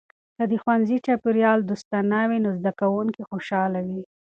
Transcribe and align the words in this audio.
که 0.37 0.43
د 0.51 0.53
ښوونځي 0.61 0.97
چاپیریال 1.05 1.59
دوستانه 1.63 2.19
وي، 2.29 2.39
نو 2.45 2.49
زده 2.59 2.71
کونکي 2.79 3.21
خوشحاله 3.29 3.79
وي. 3.87 4.01